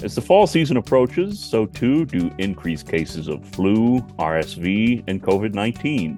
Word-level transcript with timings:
As 0.00 0.14
the 0.14 0.20
fall 0.20 0.46
season 0.46 0.76
approaches, 0.76 1.40
so 1.40 1.66
too 1.66 2.04
do 2.04 2.30
increased 2.38 2.86
cases 2.86 3.26
of 3.26 3.44
flu, 3.44 3.98
RSV, 4.18 5.02
and 5.08 5.20
COVID 5.20 5.54
19. 5.54 6.16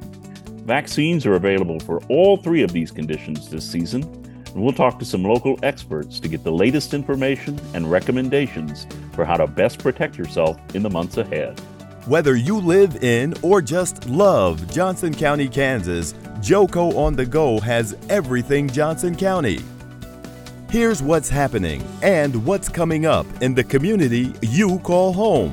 Vaccines 0.66 1.24
are 1.24 1.34
available 1.34 1.80
for 1.80 2.02
all 2.08 2.36
three 2.36 2.62
of 2.62 2.72
these 2.72 2.90
conditions 2.90 3.48
this 3.48 3.68
season, 3.68 4.02
and 4.02 4.54
we'll 4.54 4.74
talk 4.74 4.98
to 4.98 5.06
some 5.06 5.22
local 5.22 5.58
experts 5.62 6.20
to 6.20 6.28
get 6.28 6.44
the 6.44 6.52
latest 6.52 6.92
information 6.92 7.58
and 7.72 7.90
recommendations 7.90 8.86
for 9.14 9.24
how 9.24 9.38
to 9.38 9.46
best 9.46 9.78
protect 9.78 10.18
yourself 10.18 10.60
in 10.74 10.82
the 10.82 10.90
months 10.90 11.16
ahead. 11.16 11.58
Whether 12.06 12.36
you 12.36 12.60
live 12.60 13.02
in 13.02 13.34
or 13.42 13.62
just 13.62 14.06
love 14.10 14.70
Johnson 14.70 15.14
County, 15.14 15.48
Kansas, 15.48 16.12
Joco 16.40 16.94
on 16.96 17.16
the 17.16 17.24
Go 17.24 17.58
has 17.60 17.96
everything 18.10 18.68
Johnson 18.68 19.16
County. 19.16 19.60
Here's 20.70 21.02
what's 21.02 21.28
happening 21.28 21.82
and 22.00 22.46
what's 22.46 22.68
coming 22.68 23.04
up 23.04 23.26
in 23.42 23.54
the 23.54 23.64
community 23.64 24.32
you 24.40 24.78
call 24.78 25.12
home. 25.12 25.52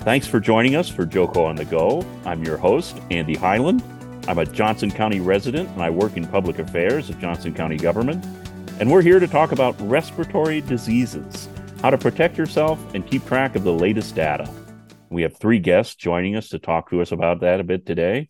Thanks 0.00 0.26
for 0.26 0.38
joining 0.38 0.76
us 0.76 0.86
for 0.86 1.06
Joco 1.06 1.46
on 1.46 1.56
the 1.56 1.64
Go. 1.64 2.04
I'm 2.26 2.44
your 2.44 2.58
host, 2.58 3.00
Andy 3.10 3.34
Hyland. 3.36 3.82
I'm 4.28 4.36
a 4.36 4.44
Johnson 4.44 4.90
County 4.90 5.20
resident 5.20 5.70
and 5.70 5.82
I 5.82 5.88
work 5.88 6.18
in 6.18 6.26
public 6.26 6.58
affairs 6.58 7.08
at 7.08 7.18
Johnson 7.20 7.54
County 7.54 7.78
government. 7.78 8.22
And 8.80 8.90
we're 8.92 9.00
here 9.00 9.18
to 9.18 9.26
talk 9.26 9.50
about 9.50 9.80
respiratory 9.80 10.60
diseases, 10.60 11.48
how 11.80 11.88
to 11.88 11.96
protect 11.96 12.36
yourself 12.36 12.78
and 12.94 13.06
keep 13.06 13.24
track 13.24 13.56
of 13.56 13.64
the 13.64 13.72
latest 13.72 14.14
data. 14.14 14.46
We 15.08 15.22
have 15.22 15.38
three 15.38 15.58
guests 15.58 15.94
joining 15.94 16.36
us 16.36 16.50
to 16.50 16.58
talk 16.58 16.90
to 16.90 17.00
us 17.00 17.12
about 17.12 17.40
that 17.40 17.60
a 17.60 17.64
bit 17.64 17.86
today. 17.86 18.28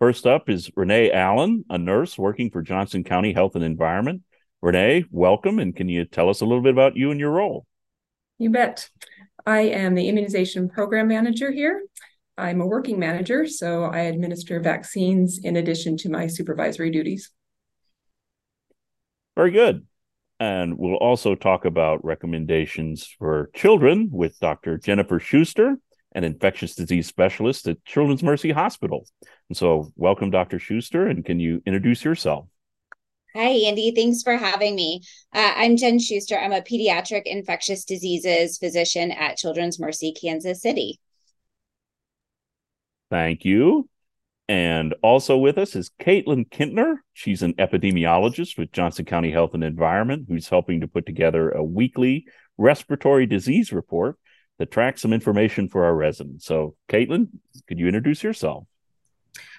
First 0.00 0.26
up 0.26 0.48
is 0.48 0.72
Renee 0.74 1.12
Allen, 1.12 1.64
a 1.70 1.78
nurse 1.78 2.18
working 2.18 2.50
for 2.50 2.62
Johnson 2.62 3.04
County 3.04 3.32
Health 3.32 3.54
and 3.54 3.62
Environment. 3.62 4.22
Renee, 4.60 5.04
welcome. 5.10 5.58
And 5.58 5.74
can 5.74 5.88
you 5.88 6.04
tell 6.04 6.28
us 6.28 6.40
a 6.40 6.44
little 6.44 6.62
bit 6.62 6.72
about 6.72 6.96
you 6.96 7.10
and 7.10 7.20
your 7.20 7.30
role? 7.30 7.64
You 8.38 8.50
bet. 8.50 8.88
I 9.46 9.60
am 9.60 9.94
the 9.94 10.08
immunization 10.08 10.68
program 10.68 11.08
manager 11.08 11.52
here. 11.52 11.84
I'm 12.36 12.60
a 12.60 12.66
working 12.66 12.98
manager, 12.98 13.46
so 13.46 13.84
I 13.84 14.00
administer 14.00 14.60
vaccines 14.60 15.38
in 15.42 15.56
addition 15.56 15.96
to 15.98 16.10
my 16.10 16.26
supervisory 16.26 16.90
duties. 16.90 17.30
Very 19.36 19.52
good. 19.52 19.86
And 20.40 20.78
we'll 20.78 20.96
also 20.96 21.34
talk 21.34 21.64
about 21.64 22.04
recommendations 22.04 23.06
for 23.18 23.50
children 23.54 24.08
with 24.12 24.38
Dr. 24.38 24.78
Jennifer 24.78 25.18
Schuster, 25.18 25.78
an 26.12 26.24
infectious 26.24 26.74
disease 26.74 27.06
specialist 27.06 27.66
at 27.66 27.84
Children's 27.84 28.22
Mercy 28.22 28.50
Hospital. 28.50 29.06
And 29.48 29.56
so, 29.56 29.92
welcome, 29.96 30.30
Dr. 30.30 30.58
Schuster, 30.58 31.06
and 31.06 31.24
can 31.24 31.40
you 31.40 31.62
introduce 31.66 32.04
yourself? 32.04 32.48
Hi, 33.38 33.50
Andy. 33.50 33.92
Thanks 33.94 34.24
for 34.24 34.36
having 34.36 34.74
me. 34.74 35.00
Uh, 35.32 35.52
I'm 35.54 35.76
Jen 35.76 36.00
Schuster. 36.00 36.36
I'm 36.36 36.50
a 36.50 36.60
pediatric 36.60 37.22
infectious 37.24 37.84
diseases 37.84 38.58
physician 38.58 39.12
at 39.12 39.36
Children's 39.36 39.78
Mercy, 39.78 40.12
Kansas 40.12 40.60
City. 40.60 40.98
Thank 43.10 43.44
you. 43.44 43.88
And 44.48 44.92
also 45.04 45.36
with 45.36 45.56
us 45.56 45.76
is 45.76 45.92
Caitlin 46.00 46.50
Kintner. 46.50 46.96
She's 47.12 47.42
an 47.42 47.54
epidemiologist 47.54 48.58
with 48.58 48.72
Johnson 48.72 49.04
County 49.04 49.30
Health 49.30 49.54
and 49.54 49.62
Environment 49.62 50.24
who's 50.26 50.48
helping 50.48 50.80
to 50.80 50.88
put 50.88 51.06
together 51.06 51.50
a 51.50 51.62
weekly 51.62 52.26
respiratory 52.56 53.26
disease 53.26 53.72
report 53.72 54.18
that 54.58 54.72
tracks 54.72 55.00
some 55.00 55.12
information 55.12 55.68
for 55.68 55.84
our 55.84 55.94
residents. 55.94 56.44
So, 56.44 56.74
Caitlin, 56.88 57.28
could 57.68 57.78
you 57.78 57.86
introduce 57.86 58.24
yourself? 58.24 58.66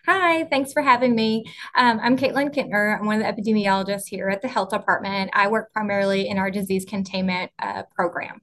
Hi, 0.06 0.46
thanks 0.46 0.74
for 0.74 0.82
having 0.82 1.16
me. 1.16 1.46
Um, 1.76 2.00
I'm 2.02 2.18
Caitlin 2.18 2.54
Kintner. 2.54 3.00
I'm 3.00 3.06
one 3.06 3.22
of 3.22 3.36
the 3.36 3.42
epidemiologists 3.42 4.08
here 4.08 4.30
at 4.30 4.42
the 4.42 4.48
health 4.48 4.70
department. 4.70 5.32
I 5.34 5.48
work 5.48 5.72
primarily 5.72 6.28
in 6.28 6.38
our 6.38 6.50
disease 6.50 6.86
containment 6.86 7.52
uh, 7.60 7.84
program. 7.96 8.42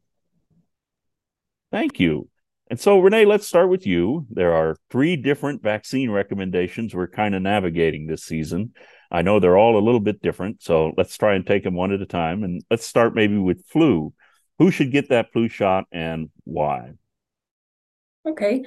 Thank 1.73 1.99
you. 1.99 2.29
And 2.69 2.81
so, 2.81 2.99
Renee, 2.99 3.27
let's 3.27 3.47
start 3.47 3.69
with 3.69 3.87
you. 3.87 4.27
There 4.31 4.53
are 4.53 4.77
three 4.91 5.17
different 5.17 5.63
vaccine 5.63 6.11
recommendations 6.11 6.95
we're 6.95 7.07
kind 7.07 7.35
of 7.35 7.43
navigating 7.43 8.07
this 8.07 8.25
season. 8.25 8.73
I 9.11 9.23
know 9.23 9.39
they're 9.39 9.59
all 9.59 9.79
a 9.79 9.85
little 9.85 10.01
bit 10.01 10.21
different, 10.21 10.63
so 10.63 10.93
let's 10.97 11.17
try 11.17 11.35
and 11.35 11.47
take 11.47 11.63
them 11.63 11.75
one 11.75 11.93
at 11.93 12.03
a 12.03 12.07
time. 12.07 12.43
And 12.43 12.63
let's 12.71 12.85
start 12.85 13.15
maybe 13.15 13.39
with 13.39 13.65
flu. 13.67 14.13
Who 14.59 14.71
should 14.71 14.91
get 14.91 15.11
that 15.11 15.33
flu 15.33 15.49
shot 15.49 15.85
and 15.93 16.31
why? 16.45 16.93
Okay. 18.27 18.65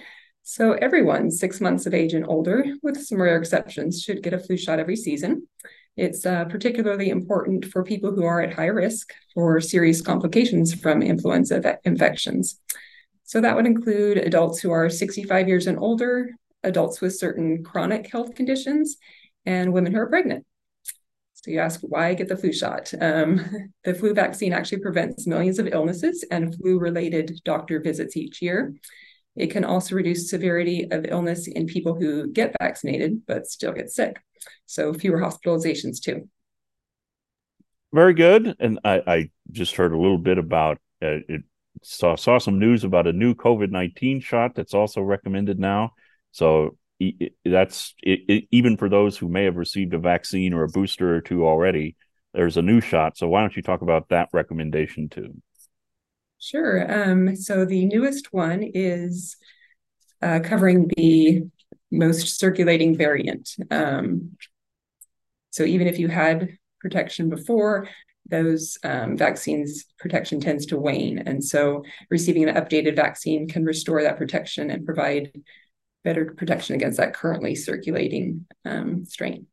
So 0.52 0.74
everyone 0.74 1.30
six 1.30 1.62
months 1.62 1.86
of 1.86 1.94
age 1.94 2.16
and 2.16 2.26
older, 2.28 2.66
with 2.82 3.00
some 3.00 3.22
rare 3.22 3.38
exceptions, 3.38 4.02
should 4.02 4.24
get 4.24 4.34
a 4.34 4.40
flu 4.40 4.58
shot 4.58 4.80
every 4.80 4.96
season. 4.96 5.48
It's 5.96 6.26
uh, 6.26 6.46
particularly 6.46 7.12
important 7.12 7.66
for 7.66 7.84
people 7.84 8.16
who 8.16 8.24
are 8.24 8.42
at 8.42 8.56
high 8.56 8.66
risk 8.66 9.14
for 9.36 9.62
serious 9.62 10.02
complications 10.02 10.74
from 10.74 11.04
influenza 11.04 11.78
infections. 11.84 12.60
So 13.26 13.42
that 13.42 13.56
would 13.56 13.68
include 13.68 14.18
adults 14.18 14.60
who 14.60 14.72
are 14.72 14.90
65 14.90 15.48
years 15.48 15.68
and 15.68 15.78
older, 15.78 16.32
adults 16.64 17.00
with 17.00 17.16
certain 17.16 17.64
chronic 17.64 18.12
health 18.12 18.34
conditions, 18.34 18.98
and 19.46 19.72
women 19.72 19.94
who 19.94 20.00
are 20.00 20.10
pregnant. 20.10 20.48
So 21.34 21.52
you 21.52 21.60
ask, 21.60 21.80
why 21.82 22.16
get 22.16 22.28
the 22.28 22.36
flu 22.36 22.52
shot? 22.52 22.92
Um, 23.00 23.72
the 23.84 23.94
flu 23.94 24.16
vaccine 24.16 24.54
actually 24.54 24.80
prevents 24.80 25.28
millions 25.28 25.60
of 25.60 25.68
illnesses 25.68 26.26
and 26.32 26.56
flu 26.56 26.80
related 26.80 27.40
doctor 27.46 27.80
visits 27.80 28.18
each 28.18 28.42
year. 28.42 28.74
It 29.36 29.52
can 29.52 29.64
also 29.64 29.96
reduce 29.96 30.30
severity 30.30 30.88
of 30.92 31.06
illness 31.06 31.48
in 31.48 31.66
people 31.66 31.96
who 31.96 32.32
get 32.32 32.56
vaccinated 32.60 33.22
but 33.26 33.48
still 33.48 33.72
get 33.72 33.90
sick. 33.90 34.22
So 34.66 34.94
fewer 34.94 35.20
hospitalizations 35.20 36.02
too. 36.02 36.28
Very 37.94 38.14
good. 38.14 38.56
And 38.60 38.80
I, 38.84 39.02
I 39.08 39.30
just 39.52 39.76
heard 39.76 39.94
a 39.94 39.98
little 39.98 40.18
bit 40.18 40.38
about 40.38 40.78
uh, 41.02 41.24
it. 41.28 41.42
Saw 41.82 42.16
saw 42.16 42.40
some 42.40 42.60
news 42.60 42.84
about 42.84 43.08
a 43.08 43.14
new 43.14 43.34
COVID 43.34 43.72
nineteen 43.72 44.20
shot 44.20 44.54
that's 44.54 44.74
also 44.74 45.02
recommended 45.02 45.60
now. 45.60 45.92
So 46.32 46.78
that's 47.46 47.94
it, 48.04 48.20
it, 48.28 48.44
even 48.52 48.76
for 48.76 48.90
those 48.90 49.18
who 49.18 49.30
may 49.30 49.46
have 49.46 49.56
received 49.56 49.94
a 49.94 50.00
vaccine 50.00 50.54
or 50.54 50.64
a 50.64 50.68
booster 50.68 51.16
or 51.16 51.22
two 51.22 51.48
already. 51.48 51.96
There's 52.34 52.58
a 52.58 52.62
new 52.62 52.82
shot. 52.82 53.18
So 53.18 53.30
why 53.30 53.42
don't 53.42 53.56
you 53.56 53.62
talk 53.62 53.82
about 53.82 54.10
that 54.10 54.30
recommendation 54.34 55.08
too? 55.08 55.42
Sure. 56.40 57.10
Um, 57.10 57.36
so 57.36 57.66
the 57.66 57.86
newest 57.86 58.32
one 58.32 58.64
is 58.64 59.36
uh, 60.22 60.40
covering 60.44 60.90
the 60.96 61.44
most 61.92 62.40
circulating 62.40 62.98
variant. 62.98 63.56
Um, 63.70 64.38
so 65.52 65.64
even 65.64 65.88
if 65.88 66.00
you 66.00 66.08
had 66.08 66.58
protection 66.80 67.30
before, 67.30 67.90
those 68.30 68.78
um, 68.84 69.18
vaccines 69.18 69.86
protection 70.00 70.40
tends 70.40 70.68
to 70.68 70.78
wane. 70.78 71.20
And 71.20 71.44
so 71.44 71.84
receiving 72.10 72.48
an 72.48 72.56
updated 72.56 72.96
vaccine 72.96 73.48
can 73.48 73.66
restore 73.66 74.04
that 74.04 74.18
protection 74.18 74.70
and 74.70 74.86
provide 74.86 75.32
better 76.04 76.34
protection 76.38 76.76
against 76.76 76.98
that 76.98 77.14
currently 77.14 77.56
circulating 77.56 78.46
um, 78.66 79.06
strain. 79.06 79.48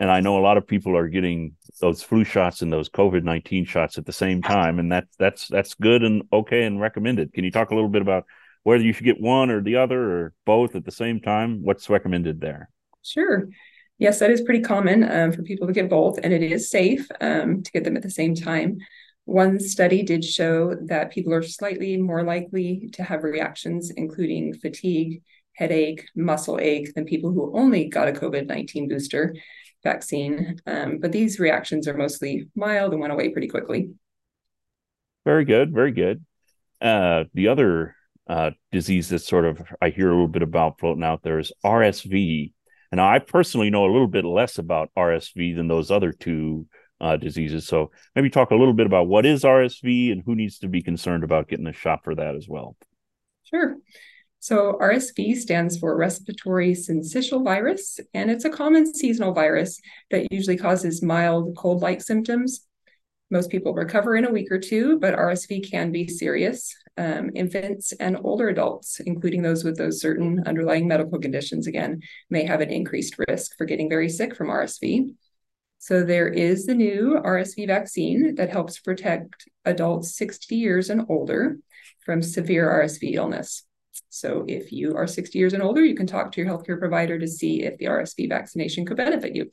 And 0.00 0.10
I 0.10 0.20
know 0.20 0.38
a 0.38 0.40
lot 0.40 0.56
of 0.56 0.66
people 0.66 0.96
are 0.96 1.08
getting 1.08 1.54
those 1.80 2.02
flu 2.02 2.24
shots 2.24 2.62
and 2.62 2.72
those 2.72 2.88
COVID 2.88 3.22
nineteen 3.22 3.66
shots 3.66 3.98
at 3.98 4.06
the 4.06 4.12
same 4.12 4.40
time, 4.40 4.78
and 4.78 4.90
that's 4.90 5.14
that's 5.16 5.46
that's 5.46 5.74
good 5.74 6.02
and 6.02 6.22
okay 6.32 6.64
and 6.64 6.80
recommended. 6.80 7.34
Can 7.34 7.44
you 7.44 7.50
talk 7.50 7.70
a 7.70 7.74
little 7.74 7.90
bit 7.90 8.00
about 8.00 8.24
whether 8.62 8.82
you 8.82 8.94
should 8.94 9.04
get 9.04 9.20
one 9.20 9.50
or 9.50 9.62
the 9.62 9.76
other 9.76 10.00
or 10.00 10.34
both 10.46 10.74
at 10.74 10.86
the 10.86 10.90
same 10.90 11.20
time? 11.20 11.62
What's 11.62 11.90
recommended 11.90 12.40
there? 12.40 12.70
Sure. 13.02 13.48
Yes, 13.98 14.18
that 14.20 14.30
is 14.30 14.40
pretty 14.40 14.62
common 14.62 15.04
um, 15.04 15.32
for 15.32 15.42
people 15.42 15.66
to 15.66 15.74
get 15.74 15.90
both, 15.90 16.18
and 16.22 16.32
it 16.32 16.42
is 16.42 16.70
safe 16.70 17.06
um, 17.20 17.62
to 17.62 17.70
get 17.70 17.84
them 17.84 17.98
at 17.98 18.02
the 18.02 18.10
same 18.10 18.34
time. 18.34 18.78
One 19.26 19.60
study 19.60 20.02
did 20.02 20.24
show 20.24 20.74
that 20.86 21.12
people 21.12 21.34
are 21.34 21.42
slightly 21.42 21.98
more 21.98 22.24
likely 22.24 22.88
to 22.94 23.02
have 23.02 23.22
reactions, 23.22 23.90
including 23.90 24.54
fatigue, 24.54 25.22
headache, 25.52 26.06
muscle 26.16 26.58
ache, 26.58 26.94
than 26.94 27.04
people 27.04 27.30
who 27.30 27.54
only 27.54 27.90
got 27.90 28.08
a 28.08 28.12
COVID 28.12 28.46
19 28.46 28.88
booster 28.88 29.34
vaccine. 29.82 30.58
Um, 30.66 30.98
but 30.98 31.12
these 31.12 31.38
reactions 31.38 31.88
are 31.88 31.96
mostly 31.96 32.48
mild 32.54 32.92
and 32.92 33.00
went 33.00 33.12
away 33.12 33.30
pretty 33.30 33.48
quickly. 33.48 33.90
Very 35.24 35.44
good. 35.44 35.72
Very 35.72 35.92
good. 35.92 36.24
Uh, 36.80 37.24
the 37.34 37.48
other 37.48 37.94
uh, 38.26 38.50
disease 38.72 39.08
that 39.08 39.18
sort 39.20 39.44
of 39.44 39.60
I 39.82 39.90
hear 39.90 40.08
a 40.08 40.12
little 40.12 40.28
bit 40.28 40.42
about 40.42 40.78
floating 40.78 41.04
out 41.04 41.22
there 41.22 41.38
is 41.38 41.52
RSV. 41.64 42.52
And 42.92 43.00
I 43.00 43.18
personally 43.18 43.70
know 43.70 43.84
a 43.84 43.92
little 43.92 44.08
bit 44.08 44.24
less 44.24 44.58
about 44.58 44.90
RSV 44.96 45.54
than 45.54 45.68
those 45.68 45.90
other 45.90 46.12
two 46.12 46.66
uh, 47.00 47.16
diseases. 47.16 47.66
So 47.66 47.90
maybe 48.14 48.30
talk 48.30 48.50
a 48.50 48.56
little 48.56 48.74
bit 48.74 48.86
about 48.86 49.08
what 49.08 49.26
is 49.26 49.42
RSV 49.42 50.12
and 50.12 50.22
who 50.24 50.34
needs 50.34 50.58
to 50.58 50.68
be 50.68 50.82
concerned 50.82 51.24
about 51.24 51.48
getting 51.48 51.66
a 51.66 51.72
shot 51.72 52.04
for 52.04 52.14
that 52.14 52.34
as 52.34 52.46
well. 52.48 52.76
Sure. 53.44 53.76
So, 54.42 54.78
RSV 54.80 55.36
stands 55.36 55.78
for 55.78 55.94
respiratory 55.94 56.72
syncytial 56.72 57.44
virus, 57.44 58.00
and 58.14 58.30
it's 58.30 58.46
a 58.46 58.50
common 58.50 58.92
seasonal 58.92 59.34
virus 59.34 59.78
that 60.10 60.32
usually 60.32 60.56
causes 60.56 61.02
mild 61.02 61.54
cold 61.56 61.82
like 61.82 62.00
symptoms. 62.00 62.66
Most 63.30 63.50
people 63.50 63.74
recover 63.74 64.16
in 64.16 64.24
a 64.24 64.32
week 64.32 64.50
or 64.50 64.58
two, 64.58 64.98
but 64.98 65.14
RSV 65.14 65.70
can 65.70 65.92
be 65.92 66.08
serious. 66.08 66.74
Um, 66.96 67.30
infants 67.34 67.92
and 67.92 68.18
older 68.24 68.48
adults, 68.48 68.98
including 69.00 69.42
those 69.42 69.62
with 69.62 69.76
those 69.76 70.00
certain 70.00 70.42
underlying 70.46 70.88
medical 70.88 71.18
conditions, 71.18 71.66
again, 71.66 72.00
may 72.30 72.44
have 72.44 72.62
an 72.62 72.70
increased 72.70 73.16
risk 73.28 73.56
for 73.58 73.66
getting 73.66 73.90
very 73.90 74.08
sick 74.08 74.34
from 74.34 74.48
RSV. 74.48 75.14
So 75.78 76.02
there 76.02 76.28
is 76.28 76.64
the 76.64 76.74
new 76.74 77.20
RSV 77.22 77.66
vaccine 77.66 78.36
that 78.36 78.50
helps 78.50 78.80
protect 78.80 79.48
adults 79.66 80.16
60 80.16 80.56
years 80.56 80.88
and 80.88 81.06
older 81.10 81.58
from 82.04 82.22
severe 82.22 82.68
RSV 82.68 83.14
illness. 83.14 83.64
So 84.10 84.44
if 84.48 84.72
you 84.72 84.96
are 84.96 85.06
60 85.06 85.38
years 85.38 85.52
and 85.52 85.62
older, 85.62 85.84
you 85.84 85.94
can 85.94 86.06
talk 86.06 86.32
to 86.32 86.40
your 86.40 86.50
healthcare 86.50 86.78
provider 86.78 87.18
to 87.18 87.28
see 87.28 87.62
if 87.62 87.78
the 87.78 87.86
RSV 87.86 88.28
vaccination 88.28 88.84
could 88.84 88.96
benefit 88.96 89.36
you. 89.36 89.52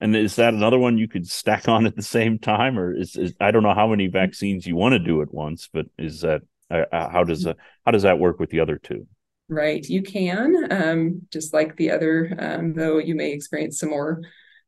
And 0.00 0.16
is 0.16 0.34
that 0.36 0.52
another 0.52 0.80
one 0.80 0.98
you 0.98 1.06
could 1.06 1.28
stack 1.28 1.68
on 1.68 1.86
at 1.86 1.94
the 1.94 2.02
same 2.02 2.40
time, 2.40 2.76
or 2.76 2.92
is, 2.92 3.14
is 3.14 3.34
I 3.40 3.52
don't 3.52 3.62
know 3.62 3.72
how 3.72 3.86
many 3.86 4.08
vaccines 4.08 4.66
you 4.66 4.74
want 4.74 4.94
to 4.94 4.98
do 4.98 5.22
at 5.22 5.32
once, 5.32 5.68
but 5.72 5.86
is 5.96 6.22
that 6.22 6.42
uh, 6.70 6.84
uh 6.90 7.08
how 7.08 7.22
does 7.22 7.44
that 7.44 7.56
how 7.86 7.92
does 7.92 8.02
that 8.02 8.18
work 8.18 8.40
with 8.40 8.50
the 8.50 8.58
other 8.58 8.78
two? 8.78 9.06
Right, 9.48 9.88
you 9.88 10.02
can 10.02 10.72
um, 10.72 11.22
just 11.30 11.54
like 11.54 11.76
the 11.76 11.92
other, 11.92 12.34
um, 12.36 12.74
though 12.74 12.98
you 12.98 13.14
may 13.14 13.30
experience 13.30 13.78
some 13.78 13.90
more 13.90 14.22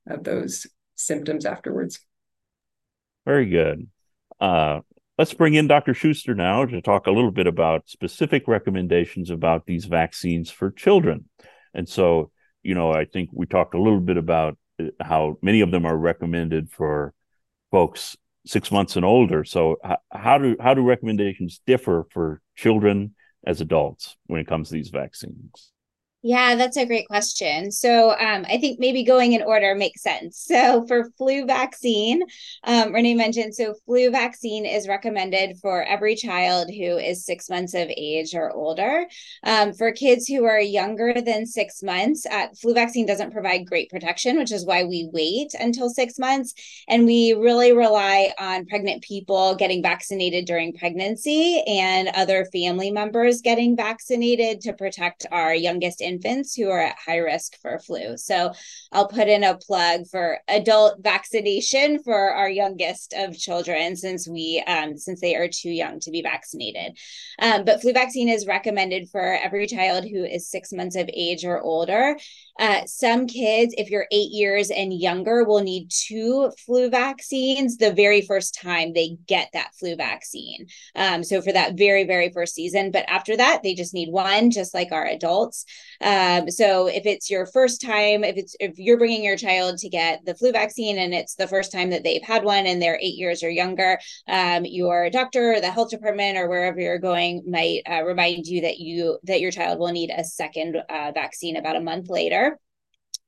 of 0.07 0.23
those 0.23 0.69
symptoms 0.95 1.47
afterwards. 1.47 1.99
Very 3.25 3.47
good. 3.47 3.89
Uh, 4.39 4.81
let's 5.19 5.35
bring 5.35 5.55
in 5.55 5.67
Dr. 5.67 5.95
Schuster 5.95 6.35
now 6.35 6.65
to 6.65 6.81
talk 6.81 7.07
a 7.07 7.11
little 7.11 7.31
bit 7.31 7.47
about 7.47 7.89
specific 7.89 8.49
recommendations 8.49 9.31
about 9.31 9.67
these 9.67 9.85
vaccines 9.85 10.51
for 10.51 10.71
children. 10.71 11.29
And 11.73 11.89
so, 11.89 12.31
you 12.63 12.75
know, 12.75 12.93
I 12.93 13.05
think 13.05 13.31
we 13.33 13.47
talked 13.47 13.75
a 13.75 13.81
little 13.81 14.01
bit 14.01 14.17
about 14.17 14.59
uh, 14.81 14.87
how 15.01 15.39
many 15.43 15.61
of 15.61 15.71
them 15.71 15.87
are 15.87 15.97
recommended 15.97 16.71
for 16.71 17.15
folks 17.71 18.17
six 18.47 18.71
months 18.71 18.97
and 18.97 19.05
older. 19.05 19.45
So, 19.45 19.77
how 20.13 20.39
do 20.39 20.57
how 20.61 20.75
do 20.75 20.83
recommendations 20.83 21.61
differ 21.67 22.07
for 22.11 22.41
children 22.57 23.15
as 23.47 23.61
adults 23.61 24.17
when 24.27 24.41
it 24.41 24.47
comes 24.47 24.69
to 24.69 24.75
these 24.75 24.91
vaccines? 24.91 25.74
Yeah, 26.27 26.55
that's 26.55 26.79
a 26.79 26.87
great 26.87 27.07
question. 27.07 27.71
So 27.71 28.13
um, 28.13 28.47
I 28.49 28.57
think 28.57 28.81
maybe 28.81 29.05
going 29.05 29.35
in 29.35 29.43
order 29.43 29.75
makes 29.75 30.03
sense. 30.03 30.47
So 30.55 30.87
for 30.87 31.11
flu 31.19 31.45
vaccine, 31.47 32.23
um, 32.63 32.95
Renee 32.95 33.15
mentioned, 33.15 33.55
so 33.55 33.75
flu 33.87 34.11
vaccine 34.11 34.65
is 34.65 34.87
recommended 34.89 35.59
for 35.61 35.83
every 35.83 36.15
child 36.15 36.69
who 36.71 36.97
is 36.97 37.27
six 37.27 37.51
months 37.51 37.75
of 37.75 37.89
age 37.89 38.35
or 38.35 38.53
older. 38.53 39.07
Um, 39.43 39.73
for 39.73 39.91
kids 39.91 40.27
who 40.29 40.45
are 40.45 40.61
younger 40.61 41.21
than 41.21 41.45
six 41.45 41.83
months, 41.83 42.25
uh, 42.25 42.47
flu 42.61 42.73
vaccine 42.73 43.05
doesn't 43.05 43.33
provide 43.33 43.67
great 43.67 43.91
protection, 43.91 44.39
which 44.39 44.53
is 44.53 44.65
why 44.65 44.85
we 44.85 45.11
wait 45.13 45.53
until 45.59 45.91
six 45.91 46.19
months. 46.19 46.55
And 46.89 47.05
we 47.05 47.33
really 47.33 47.73
rely 47.73 48.33
on 48.39 48.65
pregnant 48.67 49.03
people 49.03 49.57
getting 49.57 49.83
vaccinated 49.83 50.47
during 50.47 50.73
pregnancy 50.73 51.63
and 51.67 52.09
other 52.15 52.47
family 52.47 52.91
members 52.93 53.43
getting 53.43 53.77
vaccinated 53.77 54.61
to 54.63 54.73
protect 54.73 55.27
our 55.33 55.55
youngest 55.55 56.01
infants 56.01 56.14
infants 56.15 56.55
who 56.55 56.71
are 56.71 56.81
at 56.81 56.97
high 57.05 57.19
risk 57.19 57.61
for 57.61 57.79
flu. 57.79 58.17
So 58.17 58.53
I'll 58.93 59.09
put 59.09 59.29
in 59.29 59.45
a 59.45 59.57
plug 59.57 60.07
for 60.11 60.39
adult 60.49 61.03
vaccination 61.03 62.03
for 62.03 62.33
our 62.33 62.49
youngest 62.49 63.15
of 63.17 63.37
children 63.37 63.97
since 63.97 64.29
we 64.29 64.63
um, 64.67 64.97
since 64.97 65.21
they 65.21 65.35
are 65.35 65.49
too 65.49 65.71
young 65.71 66.01
to 66.01 66.11
be 66.11 66.23
vaccinated. 66.23 66.97
Um, 67.39 67.65
but 67.65 67.81
flu 67.81 67.93
vaccine 67.93 68.29
is 68.29 68.47
recommended 68.47 69.09
for 69.11 69.21
every 69.21 69.67
child 69.67 70.05
who 70.05 70.25
is 70.25 70.51
six 70.51 70.73
months 70.73 70.97
of 70.97 71.11
age 71.13 71.45
or 71.45 71.61
older. 71.61 72.17
Uh, 72.59 72.85
some 72.87 73.27
kids, 73.27 73.75
if 73.77 73.91
you're 73.91 74.07
eight 74.13 74.31
years 74.31 74.71
and 74.71 74.93
younger, 74.93 75.45
will 75.45 75.63
need 75.63 75.91
two 75.91 76.53
flu 76.65 76.89
vaccines 76.89 77.77
the 77.77 77.93
very 77.93 78.23
first 78.23 78.55
time 78.55 78.93
they 78.93 79.17
get 79.27 79.49
that 79.53 79.75
flu 79.75 79.97
vaccine. 79.97 80.67
Um, 80.95 81.25
so 81.25 81.43
for 81.43 81.53
that 81.53 81.77
very, 81.77 82.05
very 82.05 82.31
first 82.31 82.55
season. 82.55 82.93
But 82.93 83.09
after 83.09 83.37
that, 83.37 83.63
they 83.63 83.75
just 83.75 83.95
need 83.95 84.11
one, 84.11 84.51
just 84.51 84.73
like 84.73 84.93
our 84.93 85.05
adults. 85.05 85.65
Um, 86.05 86.51
so 86.51 86.87
if 86.87 87.07
it's 87.07 87.31
your 87.31 87.47
first 87.47 87.81
time, 87.81 88.25
if 88.25 88.37
it's 88.37 88.55
if 88.61 88.79
you're 88.79 88.99
bringing 88.99 89.25
your 89.25 89.39
child 89.39 89.79
to 89.79 89.89
get 89.89 90.25
the 90.27 90.35
flu 90.35 90.53
vaccine 90.53 90.99
and 90.99 91.15
it's 91.15 91.35
the 91.35 91.49
first 91.49 91.73
time 91.73 91.91
that 91.91 92.05
they've 92.05 92.23
had 92.23 92.45
one 92.45 92.67
and 92.67 92.81
they're 92.81 92.99
eight 93.01 93.17
years 93.17 93.43
or 93.43 93.49
younger, 93.49 93.99
um, 94.29 94.67
your 94.67 95.09
doctor, 95.09 95.55
or 95.55 95.61
the 95.61 95.71
health 95.71 95.89
department, 95.91 96.37
or 96.37 96.47
wherever 96.47 96.79
you're 96.79 96.99
going 96.99 97.43
might 97.49 97.81
uh, 97.91 98.05
remind 98.05 98.47
you 98.47 98.61
that 98.61 98.79
you 98.79 99.19
that 99.25 99.41
your 99.41 99.51
child 99.51 99.79
will 99.79 99.93
need 99.93 100.11
a 100.11 100.23
second 100.23 100.77
uh, 100.77 101.11
vaccine 101.15 101.57
about 101.57 101.77
a 101.77 101.81
month 101.81 102.11
later 102.11 102.59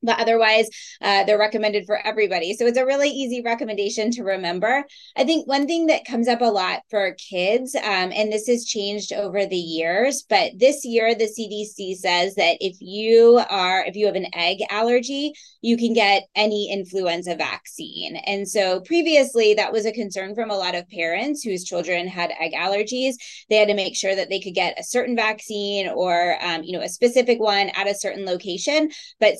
but 0.03 0.19
otherwise 0.19 0.69
uh, 1.01 1.23
they're 1.23 1.39
recommended 1.39 1.85
for 1.85 1.97
everybody. 2.05 2.53
So 2.53 2.65
it's 2.65 2.77
a 2.77 2.85
really 2.85 3.09
easy 3.09 3.41
recommendation 3.41 4.11
to 4.11 4.23
remember. 4.23 4.83
I 5.15 5.23
think 5.23 5.47
one 5.47 5.67
thing 5.67 5.87
that 5.87 6.05
comes 6.05 6.27
up 6.27 6.41
a 6.41 6.45
lot 6.45 6.81
for 6.89 7.15
kids 7.29 7.75
um, 7.75 8.11
and 8.13 8.31
this 8.31 8.47
has 8.47 8.65
changed 8.65 9.13
over 9.13 9.45
the 9.45 9.55
years 9.55 10.23
but 10.29 10.51
this 10.57 10.85
year 10.85 11.15
the 11.15 11.25
cdc 11.25 11.95
says 11.95 12.35
that 12.35 12.57
if 12.59 12.77
you 12.79 13.41
are 13.49 13.83
if 13.85 13.95
you 13.95 14.05
have 14.05 14.15
an 14.15 14.27
egg 14.33 14.59
allergy 14.69 15.33
you 15.61 15.77
can 15.77 15.93
get 15.93 16.23
any 16.35 16.71
influenza 16.71 17.35
vaccine. 17.35 18.15
And 18.15 18.47
so 18.47 18.81
previously 18.81 19.53
that 19.55 19.73
was 19.73 19.85
a 19.85 19.91
concern 19.91 20.35
from 20.35 20.49
a 20.49 20.57
lot 20.57 20.75
of 20.75 20.87
parents 20.89 21.43
whose 21.43 21.63
children 21.63 22.07
had 22.07 22.31
egg 22.39 22.53
allergies. 22.53 23.15
They 23.49 23.57
had 23.57 23.67
to 23.67 23.73
make 23.73 23.95
sure 23.95 24.15
that 24.15 24.29
they 24.29 24.39
could 24.39 24.53
get 24.53 24.79
a 24.79 24.83
certain 24.83 25.15
vaccine 25.15 25.89
or 25.89 26.37
um, 26.41 26.63
you 26.63 26.77
know 26.77 26.83
a 26.83 26.89
specific 26.89 27.39
one 27.39 27.69
at 27.75 27.87
a 27.87 27.95
certain 27.95 28.25
location 28.25 28.89
but 29.19 29.39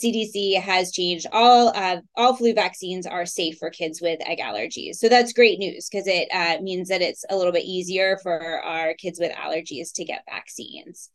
has 0.53 0.91
changed. 0.91 1.27
All 1.31 1.69
uh, 1.75 1.97
all 2.15 2.35
flu 2.35 2.53
vaccines 2.53 3.05
are 3.05 3.25
safe 3.25 3.57
for 3.57 3.69
kids 3.69 4.01
with 4.01 4.19
egg 4.25 4.39
allergies. 4.39 4.95
So 4.95 5.09
that's 5.09 5.33
great 5.33 5.59
news 5.59 5.89
because 5.89 6.07
it 6.07 6.27
uh, 6.33 6.61
means 6.61 6.89
that 6.89 7.01
it's 7.01 7.25
a 7.29 7.35
little 7.35 7.51
bit 7.51 7.65
easier 7.65 8.17
for 8.23 8.39
our 8.63 8.94
kids 8.94 9.19
with 9.19 9.31
allergies 9.33 9.91
to 9.94 10.05
get 10.05 10.23
vaccines. 10.29 11.09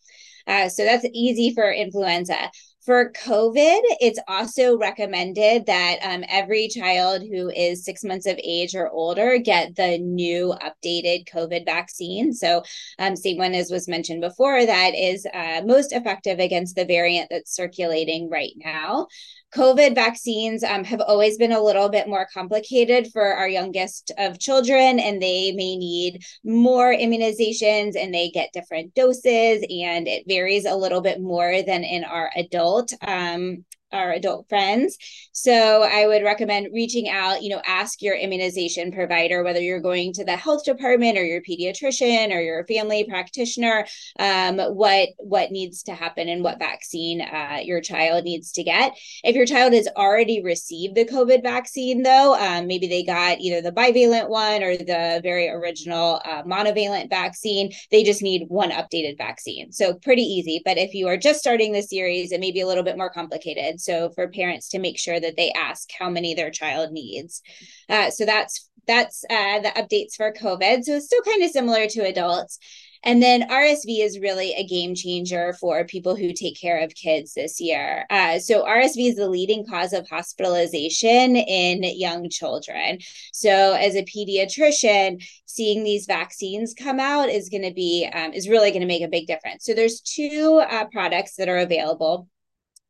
Uh, 0.47 0.69
so 0.69 0.85
that's 0.85 1.07
easy 1.13 1.55
for 1.55 1.71
influenza. 1.71 2.51
For 2.85 3.13
COVID, 3.13 3.81
it's 4.01 4.19
also 4.27 4.77
recommended 4.77 5.67
that 5.67 5.99
um, 6.03 6.25
every 6.29 6.67
child 6.67 7.23
who 7.23 7.49
is 7.49 7.85
six 7.85 8.03
months 8.03 8.27
of 8.27 8.41
age 8.43 8.75
or 8.75 8.91
older 8.91 9.39
get 9.39 9.77
the 9.77 9.99
new 9.99 10.53
updated 10.61 11.29
COVID 11.29 11.65
vaccine. 11.65 12.33
So, 12.33 12.65
um, 12.99 13.15
same 13.15 13.39
one 13.39 13.55
as 13.55 13.71
was 13.71 13.87
mentioned 13.87 14.21
before, 14.21 14.67
that 14.67 14.97
is 14.97 15.25
uh, 15.33 15.63
most 15.65 15.93
effective 15.93 16.41
against 16.41 16.75
the 16.75 16.85
variant 16.85 17.29
that's 17.31 17.55
circulating 17.55 18.29
right 18.29 18.55
now. 18.57 19.07
COVID 19.55 19.95
vaccines 19.95 20.65
um, 20.65 20.85
have 20.85 21.01
always 21.01 21.37
been 21.37 21.53
a 21.53 21.63
little 21.63 21.89
bit 21.89 22.09
more 22.09 22.27
complicated 22.33 23.09
for 23.13 23.23
our 23.23 23.49
youngest 23.49 24.11
of 24.19 24.39
children, 24.39 24.99
and 24.99 25.21
they 25.21 25.53
may 25.53 25.77
need 25.77 26.25
more 26.43 26.95
immunizations 26.95 27.95
and 27.95 28.15
they 28.15 28.31
get 28.31 28.53
different 28.53 28.95
doses, 28.95 29.65
and 29.71 30.09
it 30.09 30.25
varies 30.27 30.65
a 30.65 30.75
little 30.75 31.01
bit 31.01 31.21
more 31.21 31.63
than 31.63 31.85
in 31.85 32.05
our 32.05 32.31
adult. 32.37 32.93
Um, 33.03 33.65
our 33.93 34.13
adult 34.13 34.49
friends. 34.49 34.97
So 35.33 35.83
I 35.83 36.07
would 36.07 36.23
recommend 36.23 36.69
reaching 36.73 37.09
out, 37.09 37.43
you 37.43 37.51
know, 37.51 37.63
ask 37.67 38.03
your 38.03 38.15
immunization 38.15 38.93
provider, 38.93 39.43
whether 39.43 39.61
you're 39.61 39.81
going 39.81 40.13
to 40.15 40.25
the 40.25 40.37
health 40.37 40.65
department 40.65 41.19
or 41.19 41.25
your 41.25 41.41
pediatrician 41.43 42.35
or 42.35 42.41
your 42.41 42.67
family 42.67 43.05
practitioner, 43.05 43.87
um, 44.19 44.59
what, 44.59 45.09
what 45.19 45.51
needs 45.51 45.83
to 45.85 45.95
happen 45.95 46.29
and 46.29 46.43
what 46.43 46.59
vaccine 46.59 47.21
uh, 47.21 47.59
your 47.63 47.81
child 47.81 48.25
needs 48.25 48.53
to 48.53 48.63
get. 48.63 48.93
If 49.25 49.37
your 49.37 49.47
child 49.47 49.73
has 49.73 49.89
already 49.97 50.43
received 50.43 50.95
the 50.95 51.05
COVID 51.05 51.43
vaccine, 51.43 52.03
though, 52.03 52.35
um, 52.35 52.67
maybe 52.67 52.87
they 52.87 53.03
got 53.03 53.41
either 53.41 53.61
the 53.61 53.73
bivalent 53.73 54.29
one 54.29 54.63
or 54.63 54.77
the 54.77 55.21
very 55.23 55.49
original 55.49 56.21
uh, 56.25 56.43
monovalent 56.45 57.11
vaccine, 57.11 57.73
they 57.91 58.05
just 58.05 58.23
need 58.23 58.47
one 58.49 58.71
updated 58.71 59.19
vaccine. 59.19 59.73
So 59.73 59.95
pretty 59.95 60.23
easy. 60.23 60.63
But 60.65 60.79
if 60.79 60.95
you 60.95 61.09
are 61.09 61.17
just 61.17 61.41
starting 61.41 61.73
the 61.73 61.83
series, 61.83 62.33
it 62.33 62.41
may 62.41 62.53
be 62.53 62.61
a 62.61 62.67
little 62.67 62.85
bit 62.85 62.97
more 62.97 63.11
complicated. 63.11 63.81
So 63.83 64.11
for 64.11 64.29
parents 64.29 64.69
to 64.71 64.79
make 64.79 64.99
sure 64.99 65.21
that 65.21 65.37
they 65.37 65.53
ask 65.53 65.91
how 65.99 66.11
many 66.11 66.35
their 66.35 66.51
child 66.51 66.93
needs. 66.93 67.43
Uh, 67.89 68.11
so 68.11 68.25
that's 68.25 68.69
that's 68.87 69.25
uh, 69.31 69.61
the 69.61 69.73
updates 69.77 70.15
for 70.17 70.33
COVID. 70.33 70.83
So 70.85 70.97
it's 70.97 71.07
still 71.07 71.23
kind 71.23 71.43
of 71.43 71.51
similar 71.51 71.87
to 71.87 72.07
adults. 72.07 72.59
And 73.05 73.21
then 73.21 73.49
RSV 73.49 74.05
is 74.05 74.21
really 74.21 74.53
a 74.53 74.65
game 74.65 74.95
changer 74.95 75.55
for 75.55 75.85
people 75.85 76.15
who 76.15 76.33
take 76.33 76.61
care 76.61 76.79
of 76.85 76.95
kids 76.95 77.35
this 77.35 77.61
year. 77.61 78.07
Uh, 78.11 78.39
so, 78.39 78.65
RSV 78.65 79.09
is 79.09 79.17
the 79.17 79.29
leading 79.29 79.67
cause 79.67 79.93
of 79.93 80.09
hospitalization 80.09 81.35
in 81.37 81.83
young 81.83 82.29
children. 82.31 82.99
So, 83.33 83.73
as 83.73 83.97
a 83.97 84.05
pediatrician, 84.05 85.23
seeing 85.47 85.83
these 85.83 86.07
vaccines 86.07 86.75
come 86.75 87.01
out 87.01 87.29
is 87.29 87.49
going 87.49 87.65
to 87.65 87.75
be 87.75 88.09
um, 88.13 88.33
is 88.33 88.49
really 88.49 88.71
going 88.71 88.83
to 88.83 88.87
make 88.87 89.03
a 89.03 89.09
big 89.09 89.27
difference. 89.27 89.65
So, 89.65 89.75
there's 89.75 90.01
two 90.01 90.63
uh, 90.69 90.85
products 90.93 91.35
that 91.37 91.49
are 91.49 91.59
available. 91.59 92.29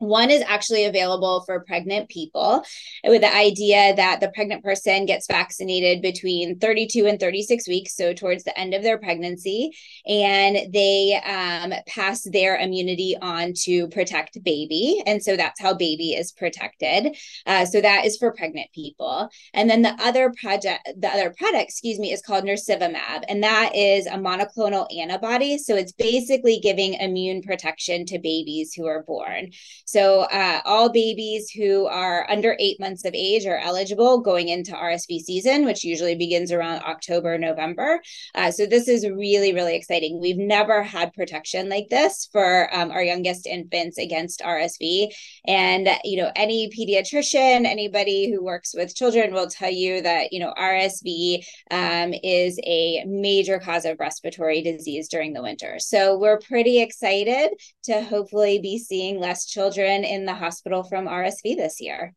One 0.02 0.32
is 0.32 0.42
actually 0.44 0.86
available 0.86 1.42
for 1.46 1.60
pregnant 1.60 2.08
people 2.08 2.64
with 3.04 3.20
the 3.20 3.32
idea 3.32 3.94
that 3.94 4.18
the 4.18 4.30
pregnant 4.30 4.64
person 4.64 5.06
gets 5.06 5.28
vaccinated 5.28 6.02
between 6.02 6.58
32 6.58 7.06
and 7.06 7.20
36 7.20 7.68
weeks, 7.68 7.94
so 7.94 8.12
towards 8.12 8.42
the 8.42 8.58
end 8.58 8.74
of 8.74 8.82
their 8.82 8.98
pregnancy, 8.98 9.70
and 10.04 10.72
they 10.72 11.20
um, 11.24 11.72
pass 11.86 12.22
their 12.22 12.56
immunity 12.56 13.16
on 13.22 13.52
to 13.62 13.86
protect 13.88 14.42
baby. 14.42 15.00
And 15.06 15.22
so 15.22 15.36
that's 15.36 15.60
how 15.60 15.72
baby 15.72 16.14
is 16.14 16.32
protected. 16.32 17.16
Uh, 17.46 17.64
so 17.64 17.80
that 17.80 18.04
is 18.04 18.16
for 18.16 18.32
pregnant 18.32 18.72
people. 18.74 19.28
And 19.54 19.70
then 19.70 19.82
the 19.82 19.96
other 20.00 20.32
project, 20.40 20.88
the 20.98 21.10
other 21.10 21.30
product, 21.30 21.62
excuse 21.62 22.00
me, 22.00 22.12
is 22.12 22.22
called 22.22 22.42
Nirsevimab, 22.42 23.22
and 23.28 23.44
that 23.44 23.76
is 23.76 24.06
a 24.06 24.18
monoclonal 24.18 24.88
antibody. 24.98 25.58
So 25.58 25.76
it's 25.76 25.92
basically 25.92 26.58
giving 26.58 26.94
immune 26.94 27.42
protection 27.42 28.04
to 28.06 28.18
babies 28.18 28.74
who 28.74 28.86
are 28.86 29.04
born. 29.04 29.52
So, 29.92 30.20
uh, 30.22 30.62
all 30.64 30.88
babies 30.88 31.50
who 31.50 31.84
are 31.84 32.26
under 32.30 32.56
eight 32.58 32.80
months 32.80 33.04
of 33.04 33.12
age 33.12 33.44
are 33.44 33.58
eligible 33.58 34.20
going 34.22 34.48
into 34.48 34.72
RSV 34.72 35.20
season, 35.20 35.66
which 35.66 35.84
usually 35.84 36.14
begins 36.14 36.50
around 36.50 36.80
October, 36.84 37.36
November. 37.36 38.00
Uh, 38.34 38.50
so, 38.50 38.64
this 38.64 38.88
is 38.88 39.06
really, 39.06 39.52
really 39.52 39.76
exciting. 39.76 40.18
We've 40.18 40.38
never 40.38 40.82
had 40.82 41.12
protection 41.12 41.68
like 41.68 41.90
this 41.90 42.26
for 42.32 42.74
um, 42.74 42.90
our 42.90 43.02
youngest 43.02 43.46
infants 43.46 43.98
against 43.98 44.40
RSV. 44.40 45.08
And, 45.46 45.86
you 46.04 46.22
know, 46.22 46.32
any 46.36 46.70
pediatrician, 46.70 47.66
anybody 47.66 48.32
who 48.32 48.42
works 48.42 48.72
with 48.74 48.96
children 48.96 49.34
will 49.34 49.48
tell 49.48 49.70
you 49.70 50.00
that, 50.00 50.32
you 50.32 50.40
know, 50.40 50.54
RSV 50.58 51.44
um, 51.70 52.14
is 52.22 52.58
a 52.64 53.04
major 53.06 53.58
cause 53.58 53.84
of 53.84 54.00
respiratory 54.00 54.62
disease 54.62 55.10
during 55.10 55.34
the 55.34 55.42
winter. 55.42 55.78
So, 55.80 56.16
we're 56.16 56.38
pretty 56.38 56.80
excited 56.80 57.50
to 57.82 58.00
hopefully 58.00 58.58
be 58.58 58.78
seeing 58.78 59.20
less 59.20 59.44
children 59.44 59.81
in 59.84 60.24
the 60.24 60.34
hospital 60.34 60.82
from 60.82 61.06
RSV 61.06 61.56
this 61.56 61.80
year. 61.80 62.14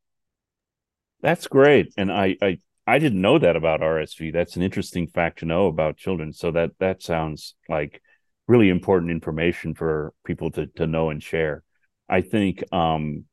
That's 1.22 1.48
great. 1.48 1.94
And 1.98 2.12
I, 2.12 2.36
I, 2.42 2.60
I 2.86 3.00
didn't 3.00 3.22
know 3.22 3.40
that 3.40 3.56
about 3.56 3.82
RSV. 3.82 4.32
That's 4.34 4.56
an 4.56 4.62
interesting 4.62 5.08
fact 5.08 5.40
to 5.40 5.46
know 5.46 5.68
about 5.68 5.98
children. 5.98 6.34
So 6.34 6.52
that 6.52 6.72
that 6.80 7.02
sounds 7.02 7.56
like 7.68 8.02
really 8.48 8.70
important 8.70 9.12
information 9.12 9.74
for 9.74 10.14
people 10.26 10.52
to 10.52 10.68
to 10.76 10.86
know 10.86 11.10
and 11.10 11.22
share. 11.22 11.64
I 12.08 12.22
think 12.22 12.64
um, 12.72 13.26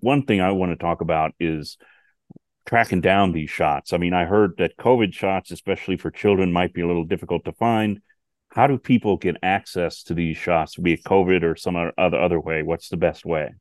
one 0.00 0.24
thing 0.24 0.40
I 0.40 0.52
want 0.52 0.72
to 0.72 0.76
talk 0.76 1.00
about 1.00 1.32
is 1.38 1.76
tracking 2.64 3.00
down 3.00 3.32
these 3.32 3.50
shots. 3.50 3.92
I 3.92 3.98
mean, 3.98 4.14
I 4.14 4.24
heard 4.24 4.54
that 4.58 4.76
COVID 4.76 5.12
shots, 5.12 5.50
especially 5.50 5.96
for 5.96 6.10
children, 6.10 6.52
might 6.52 6.72
be 6.72 6.80
a 6.80 6.86
little 6.86 7.04
difficult 7.04 7.44
to 7.44 7.52
find. 7.52 8.00
How 8.52 8.66
do 8.66 8.76
people 8.76 9.16
get 9.16 9.36
access 9.42 10.02
to 10.04 10.14
these 10.14 10.36
shots, 10.36 10.76
be 10.76 10.92
it 10.92 11.04
COVID 11.04 11.42
or 11.42 11.56
some 11.56 11.74
other 11.74 12.18
other 12.18 12.38
way? 12.38 12.62
What's 12.62 12.90
the 12.90 12.98
best 12.98 13.24
way? 13.24 13.54